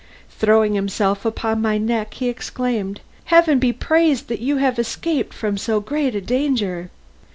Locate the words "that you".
4.29-4.57